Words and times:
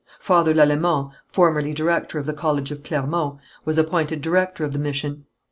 Father 0.19 0.51
Lalemant, 0.51 1.11
formerly 1.27 1.75
director 1.75 2.17
of 2.17 2.25
the 2.25 2.33
college 2.33 2.71
of 2.71 2.81
Clermont, 2.81 3.37
was 3.65 3.77
appointed 3.77 4.19
director 4.21 4.65
of 4.65 4.73
the 4.73 4.79
mission. 4.79 5.25